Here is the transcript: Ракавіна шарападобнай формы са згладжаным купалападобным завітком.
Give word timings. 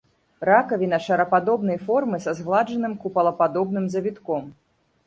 Ракавіна 0.49 0.99
шарападобнай 1.07 1.79
формы 1.91 2.17
са 2.27 2.35
згладжаным 2.41 2.99
купалападобным 3.05 3.85
завітком. 3.97 4.55